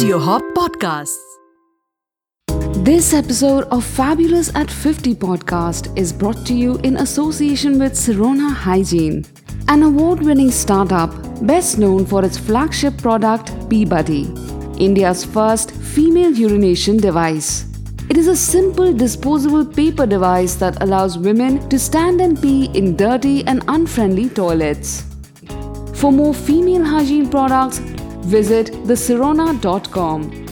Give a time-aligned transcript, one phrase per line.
[0.00, 1.18] Audio Hop Podcasts.
[2.84, 8.50] This episode of Fabulous at 50 podcast is brought to you in association with Sirona
[8.50, 9.26] Hygiene,
[9.68, 11.12] an award winning startup
[11.46, 17.66] best known for its flagship product, PeeBuddy, India's first female urination device.
[18.08, 22.96] It is a simple disposable paper device that allows women to stand and pee in
[22.96, 25.04] dirty and unfriendly toilets.
[25.92, 27.82] For more female hygiene products,
[28.22, 30.46] visit thesirona.com.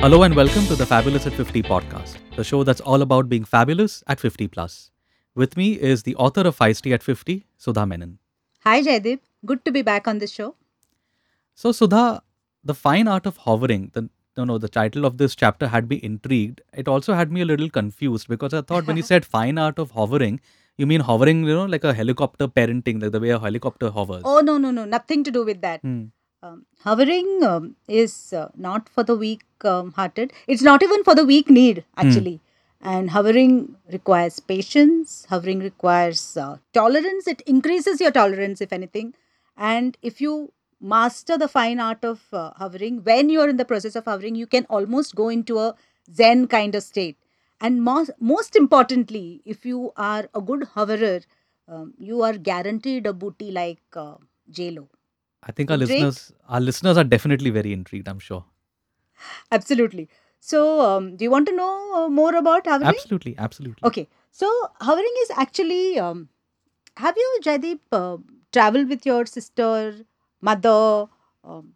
[0.00, 3.44] Hello and welcome to the Fabulous at 50 podcast, the show that's all about being
[3.44, 4.92] fabulous at 50 plus.
[5.34, 8.18] With me is the author of Feisty at 50, Sudha Menon.
[8.60, 10.54] Hi Jaydeep, good to be back on the show.
[11.56, 12.22] So Sudha,
[12.62, 16.00] the fine art of hovering, the no no, the title of this chapter had me
[16.02, 16.60] intrigued.
[16.74, 19.78] It also had me a little confused because I thought when you said fine art
[19.78, 20.40] of hovering,
[20.76, 24.22] you mean hovering, you know, like a helicopter parenting, like the way a helicopter hovers.
[24.24, 25.80] Oh no no no, nothing to do with that.
[25.80, 26.04] Hmm.
[26.42, 30.32] Um, hovering um, is uh, not for the weak-hearted.
[30.46, 32.40] it's not even for the weak-kneed actually.
[32.80, 35.26] And hovering requires patience.
[35.30, 37.26] Hovering requires uh, tolerance.
[37.26, 39.14] It increases your tolerance, if anything.
[39.56, 43.96] And if you master the fine art of uh, hovering, when you're in the process
[43.96, 45.74] of hovering, you can almost go into a
[46.12, 47.18] Zen kind of state.
[47.60, 51.20] And most, most importantly, if you are a good hoverer,
[51.68, 54.16] um, you are guaranteed a booty like uh,
[54.52, 54.88] JLo.
[55.42, 58.44] I think our listeners our listeners are definitely very intrigued, I'm sure.
[59.52, 60.08] Absolutely.
[60.40, 62.88] So, um, do you want to know uh, more about hovering?
[62.88, 63.86] Absolutely, absolutely.
[63.86, 64.08] Okay.
[64.30, 64.50] So,
[64.80, 65.98] hovering is actually.
[65.98, 66.28] Um,
[66.98, 68.16] have you, Jaideep, uh,
[68.52, 69.94] traveled with your sister,
[70.40, 71.06] mother,
[71.44, 71.72] um,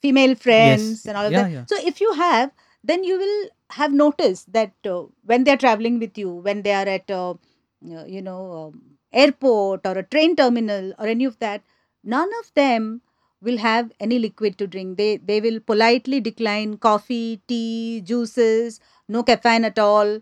[0.00, 1.52] female friends, and all of Yeah, that?
[1.52, 1.64] yeah.
[1.66, 2.50] So, if you have,
[2.84, 6.72] then you will have noticed that uh, when they are traveling with you, when they
[6.72, 11.38] are at, uh, uh, you know, um, airport or a train terminal or any of
[11.38, 11.62] that,
[12.02, 13.02] none of them
[13.40, 14.96] will have any liquid to drink.
[14.98, 20.20] They they will politely decline coffee, tea, juices, no caffeine at all.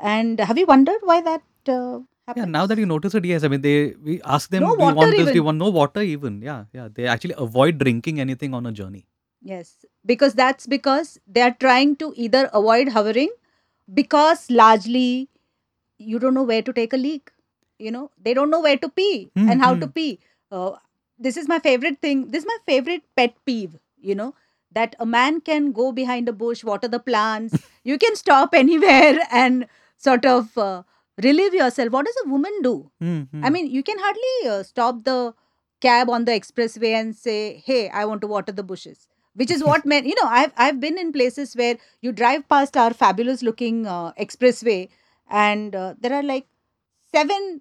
[0.00, 2.00] And have you wondered why that uh?
[2.36, 3.44] Yeah, now that you notice it, yes.
[3.44, 5.26] I mean, they we ask them, No do you want this?
[5.26, 5.44] Do you even.
[5.44, 6.02] want no water?
[6.02, 6.88] Even, yeah, yeah.
[6.92, 9.06] They actually avoid drinking anything on a journey.
[9.42, 13.30] Yes, because that's because they are trying to either avoid hovering
[13.94, 15.28] because largely
[15.98, 17.30] you don't know where to take a leak.
[17.78, 19.94] You know, they don't know where to pee and how to Mhm.
[19.94, 20.18] pee.
[20.50, 20.72] Uh,
[21.18, 22.28] this is my favorite thing.
[22.28, 24.34] This is my favorite pet peeve, you know,
[24.72, 27.54] that a man can go behind a bush, water the plants.
[27.84, 29.66] you can stop anywhere and
[29.96, 30.82] sort of uh,
[31.24, 31.90] relieve yourself.
[31.92, 32.90] What does a woman do?
[33.02, 33.44] Mhm.
[33.44, 35.34] I mean, you can hardly uh, stop the
[35.80, 39.64] cab on the expressway and say, "Hey, I want to water the bushes," which is
[39.70, 40.06] what men.
[40.12, 44.12] You know, I've I've been in places where you drive past our fabulous looking uh,
[44.26, 44.78] expressway,
[45.44, 46.46] and uh, there are like
[47.12, 47.60] seven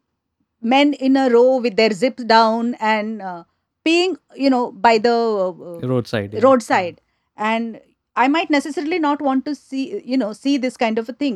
[0.62, 3.44] men in a row with their zips down and uh,
[3.86, 6.34] peeing, you know, by the uh, roadside.
[6.34, 6.42] yeah.
[6.42, 7.02] roadside
[7.38, 7.80] and
[8.22, 9.84] i might necessarily not want to see
[10.14, 11.36] you know see this kind of a thing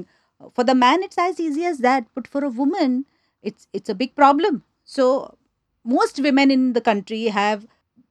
[0.54, 3.06] for the man it's as easy as that but for a woman
[3.42, 5.08] it's it's a big problem so
[5.84, 7.66] most women in the country have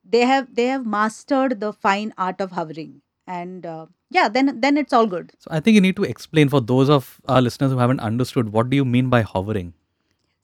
[0.04, 4.76] they have they have mastered the fine art of hovering and uh, yeah then then
[4.76, 7.72] it's all good So I think you need to explain for those of our listeners
[7.72, 9.72] who haven't understood what do you mean by hovering.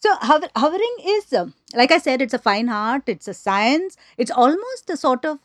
[0.00, 3.08] So hover- hovering is, um, like I said, it's a fine art.
[3.12, 3.96] It's a science.
[4.16, 5.38] It's almost a sort of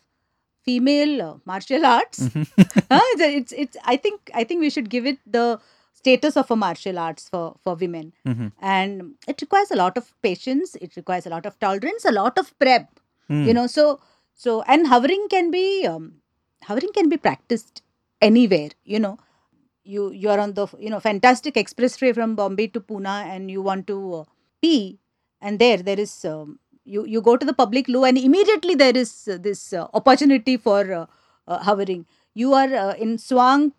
[0.62, 2.20] female uh, martial arts.
[2.28, 2.46] Mhm.
[2.90, 3.76] It's, it's it's.
[3.84, 5.60] I think I think we should give it the
[6.04, 8.48] status of a martial arts for for women, Mhm.
[8.76, 10.76] and it requires a lot of patience.
[10.88, 12.90] It requires a lot of tolerance, a lot of prep.
[13.28, 13.44] Hmm.
[13.48, 13.84] You know, so
[14.46, 16.08] so and hovering can be um,
[16.70, 17.82] hovering can be practiced
[18.30, 18.70] anywhere.
[18.94, 19.14] You know,
[19.94, 23.62] you you are on the you know fantastic expressway from Bombay to Pune, and you
[23.62, 24.24] want to uh,
[24.62, 24.98] pee,
[25.40, 28.96] and there there is um, you you go to the public loo, and immediately there
[29.04, 31.06] is uh, this uh, opportunity for uh,
[31.48, 32.06] uh, hovering.
[32.34, 33.74] You are uh, in Swank,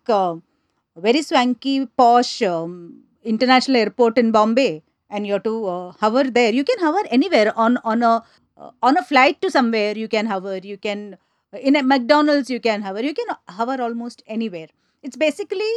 [0.96, 6.52] very swanky, posh um, international airport in Bombay, and you have to uh, hover there.
[6.52, 8.22] You can hover anywhere on on a
[8.56, 9.96] uh, on a flight to somewhere.
[9.96, 10.58] You can hover.
[10.58, 11.16] You can
[11.52, 12.50] in a McDonald's.
[12.50, 13.02] You can hover.
[13.02, 14.68] You can hover almost anywhere.
[15.02, 15.72] It's basically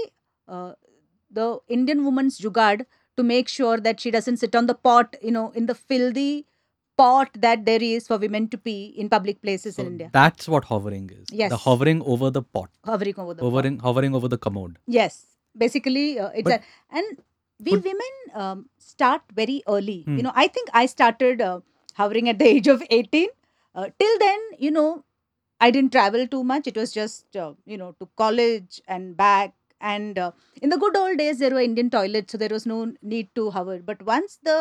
[0.47, 0.73] uh,
[1.31, 2.85] the Indian woman's jugad
[3.17, 6.45] to make sure that she doesn't sit on the pot, you know, in the filthy
[7.01, 10.09] pot that there is for women to pee in public places So in India.
[10.13, 11.25] that's what hovering is.
[11.41, 11.49] Yes.
[11.55, 12.69] The hovering over the pot.
[12.91, 13.49] Hovering over the pot.
[13.49, 14.77] hovering hovering over the commode.
[14.99, 15.19] Yes,
[15.65, 17.17] basically, uh, it's But- a, and
[17.67, 18.13] we but- women
[18.45, 19.99] um, start very early.
[20.09, 20.17] Hmm.
[20.17, 21.59] You know, I think I started uh,
[22.01, 23.29] hovering at the age of 18.
[23.75, 24.89] Uh, till then, you know,
[25.61, 26.67] I didn't travel too much.
[26.67, 30.31] It was just, uh, you know, to college and back and uh,
[30.61, 33.43] in the good old days there were indian toilets so there was no need to
[33.57, 34.55] hover but once the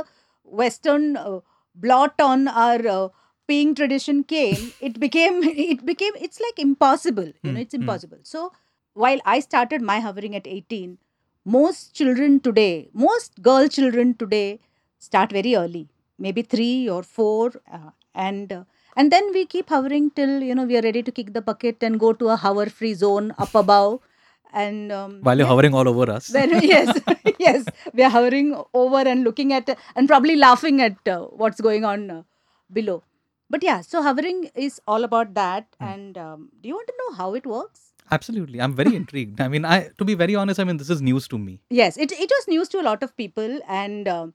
[0.45, 1.41] western uh,
[1.85, 3.09] blot on our uh,
[3.49, 5.43] peeing tradition came it became
[5.75, 7.83] it became it's like impossible you Hmm, know it's hmm.
[7.83, 8.53] impossible so
[8.95, 10.99] while i started my hovering at 18
[11.45, 14.59] most children today most girl children today
[14.99, 15.89] start very early
[16.19, 18.65] maybe 3 or 4 uh, and uh,
[18.97, 21.83] and then we keep hovering till you know we are ready to kick the bucket
[21.83, 24.01] and go to a hover free zone up above
[24.53, 26.27] and um, While you're yeah, hovering all over us.
[26.39, 26.99] then yes
[27.39, 27.65] yes
[27.95, 32.11] we are hovering over and looking at and probably laughing at uh, what's going on
[32.11, 32.23] uh,
[32.73, 33.03] below
[33.51, 35.87] but yeah so hovering is all about that Hmm.
[35.93, 38.59] and um, do you want to know how it works Absolutely.
[38.63, 39.39] I'm very intrigued.
[39.39, 41.61] I mean, I to be very honest, I mean, this is news to me.
[41.79, 44.33] yes it, it was news to a lot of people and um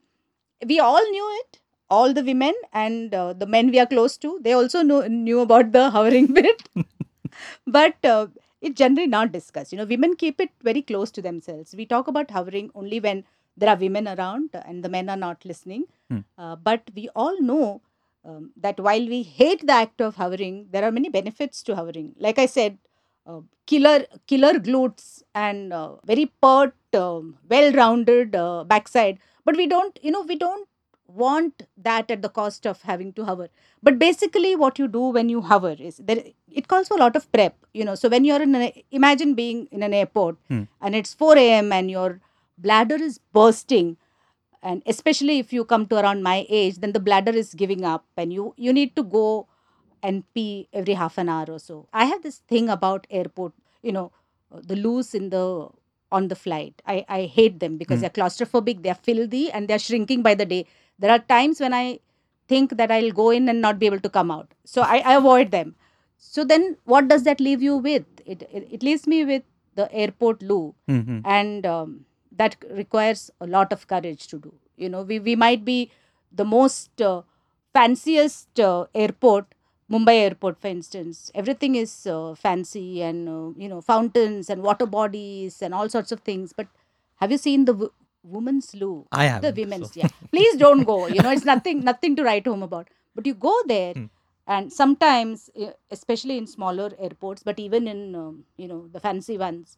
[0.72, 1.58] we all knew it
[1.90, 5.40] all the women and uh, the men we are close to they also know, knew
[5.40, 6.62] about the hovering bit
[7.66, 8.26] but uh,
[8.64, 9.72] it's generally not discussed.
[9.72, 11.74] You know women keep it very close to themselves.
[11.80, 13.24] We talk about hovering only when
[13.56, 15.84] there are women around and the men are not listening.
[16.10, 16.22] Hmm.
[16.38, 17.80] uh, but we all know
[18.24, 22.08] um, that while we hate the act of hovering there are many benefits to hovering.
[22.26, 22.78] Like i said
[23.26, 23.98] uh, killer
[24.32, 26.74] killer glutes and uh, very pert
[27.04, 29.18] um, well rounded uh, backside.
[29.44, 30.68] But we don't you know we don't
[31.22, 33.48] want that at the cost of having to hover.
[33.82, 36.22] But basically what you do when you hover is there
[36.62, 37.94] it calls for a lot of prep you know.
[37.94, 40.62] So when you're in an imagine being in an airport Hmm.
[40.80, 42.20] and it's 4 a.m and your
[42.58, 43.96] bladder is bursting
[44.62, 48.04] and especially if you come to around my age then the bladder is giving up
[48.16, 49.46] and you you need to go
[50.02, 51.88] and pee every half an hour or so.
[51.92, 53.52] I have this thing about airport
[53.82, 54.10] you know
[54.72, 55.68] the loose in the
[56.12, 56.82] on the flight.
[56.86, 58.02] I i hate them because Hmm.
[58.02, 60.66] they're claustrophobic they're filthy and they're shrinking by the day
[60.98, 61.98] there are times when i
[62.48, 64.52] think that i'll go in and not be able to come out.
[64.64, 65.74] So i, I avoid them.
[66.18, 68.04] So then what does that leave you with?
[68.26, 69.42] It, it, it leaves me with
[69.74, 70.74] the airport loo.
[70.88, 71.22] Mhm.
[71.24, 72.04] and um,
[72.36, 74.52] that requires a lot of courage to do.
[74.76, 75.90] You know we, we might be
[76.32, 77.22] the most uh,
[77.72, 79.46] fanciest uh, airport
[79.90, 81.30] mumbai airport for instance.
[81.34, 86.12] Everything is uh, fancy and uh, you know fountains and water bodies and all sorts
[86.12, 86.52] of things.
[86.52, 86.68] But
[87.16, 87.92] have you seen the w-
[88.24, 89.56] women's loo I the haven't.
[89.56, 92.88] women's so- yeah please don't go you know it's nothing nothing to write home about
[93.14, 94.06] but you go there Hmm.
[94.46, 95.50] and sometimes
[95.90, 99.76] especially in smaller airports but even in um, you know the fancy ones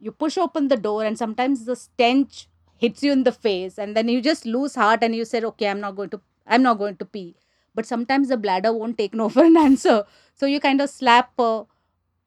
[0.00, 3.96] you push open the door and sometimes the stench hits you in the face and
[3.96, 6.78] then you just lose heart and you say okay i'm not going to i'm not
[6.78, 7.34] going to pee
[7.74, 11.30] but sometimes the bladder won't take no for an answer so you kind of slap
[11.38, 11.64] a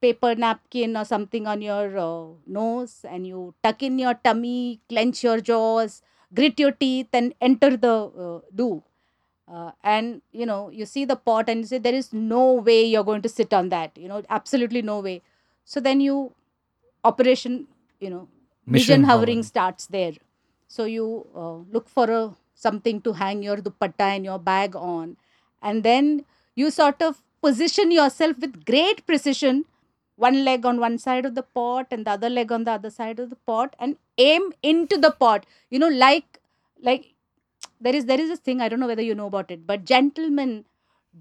[0.06, 2.26] paper napkin or something on your uh,
[2.60, 6.02] nose and you tuck in your tummy clench your jaws
[6.34, 8.84] grit your teeth and enter the uh, loo
[9.48, 12.84] uh, and you know you see the pot and you say there is no way
[12.84, 15.22] you're going to sit on that you know absolutely no way.
[15.66, 16.34] So then you
[17.04, 17.68] operation
[18.00, 18.28] you know
[18.66, 20.14] mission, Mission hovering starts there.
[20.68, 25.18] So you uh, look for a something to hang your dupatta and your bag on
[25.62, 26.26] and then
[26.56, 29.66] you sort of position yourself with great precision
[30.16, 32.90] one leg on one side of the pot and the other leg on the other
[32.90, 36.40] side of the pot and aim into the pot you know like
[36.82, 37.14] like
[37.82, 39.84] there is there is this thing i don't know whether you know about it but
[39.86, 40.64] gentlemen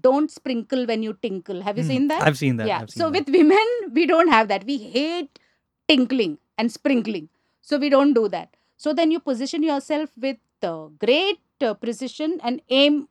[0.01, 1.87] don't sprinkle when you tinkle have you Mhm.
[1.87, 2.67] seen that I've seen that.
[2.67, 3.17] yeah seen so that.
[3.17, 5.39] with women we don't have that we hate
[5.87, 7.29] tinkling and sprinkling
[7.61, 12.39] so we don't do that so then you position yourself with uh, great uh, precision
[12.43, 13.07] and aim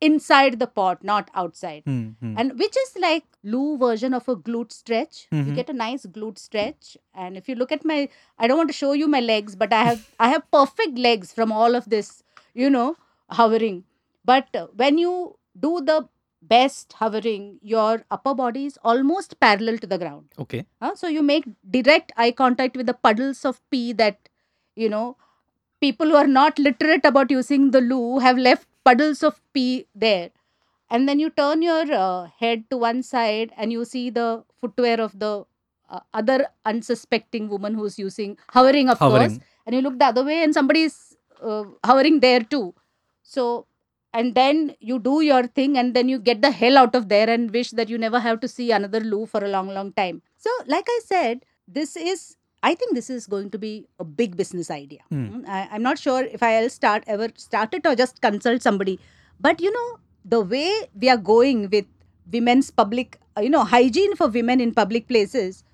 [0.00, 2.34] inside the pot not outside hmm.
[2.36, 5.54] and which is like loo version of a glute stretch you Mhm.
[5.58, 7.98] get a nice glute stretch and if you look at my
[8.38, 11.32] i don't want to show you my legs but i have i have perfect legs
[11.40, 12.10] from all of this
[12.64, 12.86] you know
[13.40, 13.78] hovering
[14.32, 15.12] but uh, when you
[15.66, 15.98] do the
[16.54, 20.64] best hovering your upper body is almost parallel to the ground okay.
[20.82, 20.94] Huh?
[20.94, 21.46] So you make
[21.78, 24.28] direct eye contact with the puddles of pee that,
[24.76, 25.16] you know,
[25.80, 30.30] people who are not literate about using the loo have left puddles of pee there.
[30.90, 35.00] And then you turn your uh, head to one side and you see the footwear
[35.00, 35.44] of the
[35.90, 39.38] uh, other unsuspecting woman who's using, hovering, of course.
[39.66, 42.74] And you look the other way and somebody is uh, hovering there too.
[43.22, 43.66] So,
[44.14, 47.28] and then you do your thing and then you get the hell out of there
[47.28, 50.22] and wish that you never have to see another loo for a long, long time.
[50.38, 54.36] So, like I said, this is, I think this is going to be a big
[54.36, 55.00] business idea.
[55.12, 58.98] Mm, I, I'm not sure if I'll start ever start it or just consult somebody.
[59.38, 61.86] But you know, the way we are going with
[62.32, 65.64] women's public, uh, you know, hygiene for women in public places,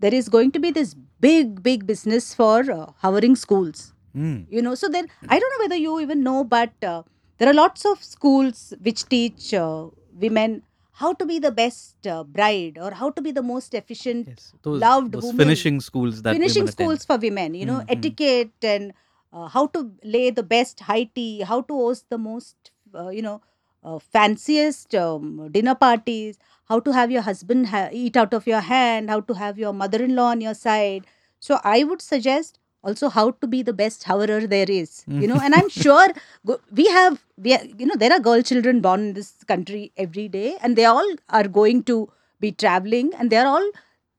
[0.00, 4.38] there is going to be this big, big business for uh, hovering schools Hmm.
[4.54, 7.02] you know so then i don't know whether you even know but uh,
[7.38, 9.86] there are lots of schools which teach uh,
[10.24, 10.56] women
[11.02, 14.48] how to be the best uh, bride or how to be the most efficient Yes.
[14.64, 15.36] Those, loved those woman.
[15.44, 16.86] finishing schools that finishing women attend.
[16.88, 17.94] schools for women you know Mm, mm.
[17.98, 18.92] etiquette and
[19.32, 19.84] uh, how to
[20.16, 23.40] lay the best high tea how to host the most uh, you know
[23.84, 28.60] uh, fanciest um, dinner parties how to have your husband ha- eat out of your
[28.60, 31.06] hand how to have your mother-in-law on your side.
[31.40, 35.38] So i would suggest also how to be the best hoverer there is you know
[35.46, 36.08] and i'm sure
[36.46, 39.92] go- we have we are, you know there are girl children born in this country
[39.96, 41.96] every day and they all are going to
[42.40, 43.66] be traveling and they're all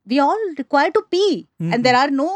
[0.05, 2.29] we all require to pee and there are no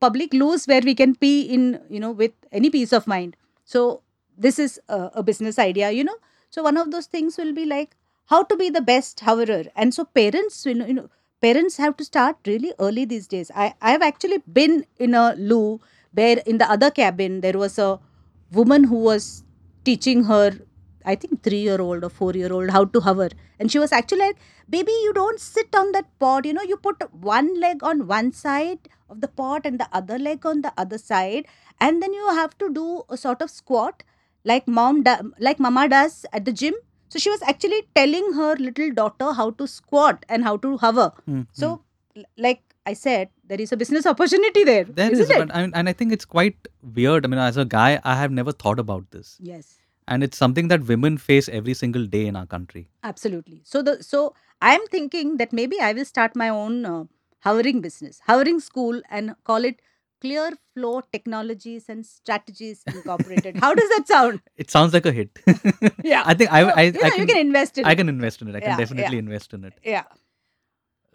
[0.00, 3.36] public loos where we can pee in you know with any peace of mind.
[3.64, 4.02] So
[4.36, 6.16] this is a, a business idea you know
[6.54, 7.96] so one of those things will be like
[8.32, 11.08] how to be the best hoverer and so parents you know, you know
[11.46, 15.34] parents have to start really early these days i i have actually been in a
[15.52, 15.80] loo
[16.12, 17.90] where in the other cabin there was a
[18.52, 19.42] woman who was
[19.84, 20.52] teaching her
[21.04, 23.28] I think three year old or four year old how to hover.
[23.58, 26.46] And she was actually like, Baby, you don't sit on that pot.
[26.46, 30.18] You know, you put one leg on one side of the pot and the other
[30.18, 31.46] leg on the other side.
[31.78, 34.02] And then you have to do a sort of squat
[34.44, 36.74] like mom do- like mama does at the gym.
[37.08, 41.12] So she was actually telling her little daughter how to squat and how to hover.
[41.28, 41.82] Mm, So,
[42.36, 44.84] like I said, there is a business opportunity there.
[44.84, 45.50] There isn't is, it?
[45.54, 46.56] I mean, and I think it's quite
[46.98, 47.24] weird.
[47.24, 49.78] I mean, as a guy, I have never thought about this, yes.
[50.06, 52.82] and it's something that women face every single day in our country.
[53.10, 54.18] absolutely so the so
[54.70, 57.04] i'm thinking that maybe i will start my own uh,
[57.46, 59.80] hovering business hovering school and call it
[60.24, 65.38] clear flow technologies and strategies incorporated how does that sound It sounds like a hit.
[66.04, 66.22] Yeah.
[66.26, 67.88] I think I, So, I, you, know, I, can, you can invest in it.
[67.88, 67.96] I it.
[67.96, 68.56] can invest in it.
[68.56, 69.74] I can Yeah, definitely invest in it.
[69.84, 70.04] yeah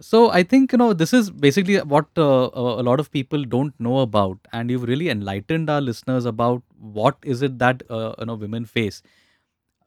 [0.08, 3.44] So I think you know this is basically what uh, a a lot of people
[3.56, 6.64] don't know about, and you've really enlightened our listeners about
[7.00, 9.02] what is it that uh, you know women face.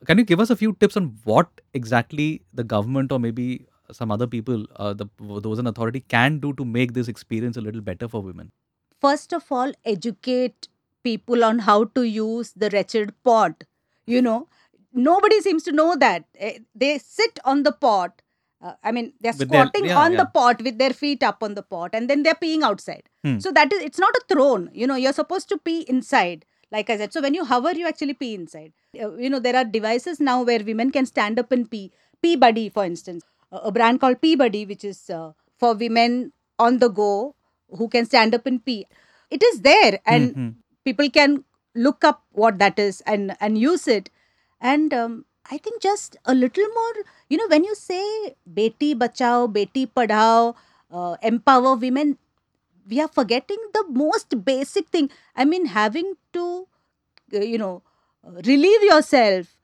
[0.05, 4.11] Can you give us a few tips on what exactly the government or maybe some
[4.11, 5.07] other people, uh, the
[5.49, 8.53] those in authority, can do to make this experience a little better for women?
[9.07, 10.69] First of all educate
[11.05, 13.65] people on how to use the wretched pot
[14.07, 14.49] you know.
[14.95, 16.25] Nobody seems to know that.
[16.39, 18.21] Eh, they sit on the pot
[18.63, 21.43] uh, i mean they're With their- squatting yeah, on the pot with their feet up
[21.47, 23.03] on the pot and then they're peeing outside.
[23.25, 23.39] Hmm.
[23.39, 26.89] so that is it's not a throne you know you're supposed to pee inside like
[26.91, 27.13] i said.
[27.13, 28.73] So when you hover you actually pee inside.
[29.03, 31.91] Uh, you know there are devices now where women can stand up and pee.
[32.23, 35.33] Pee buddy for instance a a brand called PeeBuddy which is uh,
[35.65, 36.15] for women
[36.67, 37.11] on the go
[37.77, 38.87] who can stand up and pee.
[39.31, 40.55] It is there and Mhm.
[40.85, 44.11] people can look up what that is and and use it.
[44.61, 45.25] And um,
[45.55, 46.93] i think just a little more
[47.29, 48.03] you know when you say
[48.59, 50.55] beti bachao beti padhao
[50.99, 52.13] uh, empower women
[52.89, 55.11] we are forgetting the most basic thing.
[55.37, 56.67] I mean having to
[57.35, 57.83] uh, you know
[58.45, 59.57] relieve yourself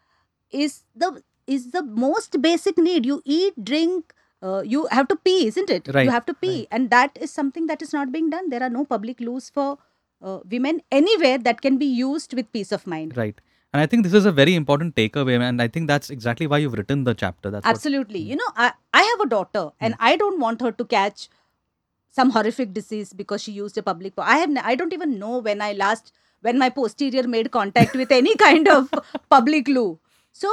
[0.51, 3.07] is the is the most basic need.
[3.07, 5.89] You eat drink uh, you have to pee isn't it?
[5.95, 6.57] Right, you have to pee.
[6.59, 6.69] Right.
[6.71, 8.51] and that is something that is not being done.
[8.51, 9.79] There are no public loos for
[10.23, 13.17] uh, women anywhere that can be used with peace of mind.
[13.17, 13.41] Right.
[13.73, 16.59] And I think this is a very important takeaway, and I think that's exactly why
[16.59, 17.51] you've written the chapter.
[17.51, 18.21] That's what- absolutely.
[18.31, 21.29] You know i i have a daughter and i don't want her to catch
[22.19, 25.19] some horrific disease because she used a public po- i have n- i don't even
[25.19, 26.13] know when i last
[26.47, 28.89] when my posterior made contact with any kind of
[29.37, 29.99] public loo
[30.33, 30.51] so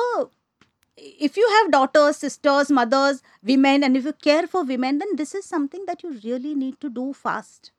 [0.97, 5.35] if you have daughters sisters mothers women and if you care for women then this
[5.35, 7.71] is something that you really need to do fast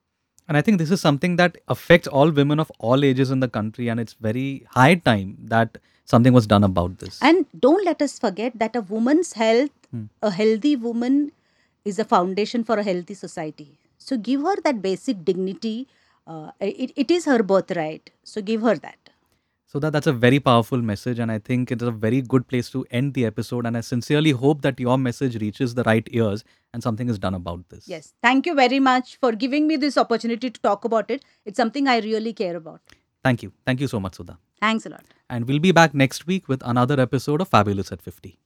[0.53, 3.49] And I think this is something that affects all women of all ages in the
[3.55, 4.45] country, and it's very
[4.75, 5.79] high time that
[6.13, 7.17] something was done about this.
[7.29, 10.05] And don't let us forget that a woman's health, Hmm.
[10.23, 11.17] a healthy woman,
[11.93, 13.69] is a foundation for a healthy society.
[13.99, 15.75] So give her that basic dignity.
[16.37, 18.15] Uh, it, it is her birthright.
[18.35, 19.06] So give her that.
[19.77, 22.71] So that that's a very powerful message, and I think it's a very good place
[22.71, 23.67] to end the episode.
[23.67, 27.35] And I sincerely hope that your message reaches the right ears and something is done
[27.35, 27.87] about this.
[27.87, 28.15] Yes.
[28.23, 31.27] Thank you very much for giving me this opportunity to talk about it.
[31.45, 32.81] It's something I really care about.
[33.23, 33.53] Thank you.
[33.67, 34.39] Thank you so much, Sudha.
[34.63, 35.05] Thanks a lot.
[35.29, 38.39] And we'll be back next week with another episode of Fabulous at 50.